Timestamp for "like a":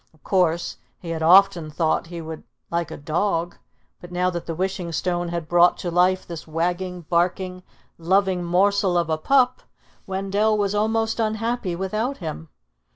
2.71-2.97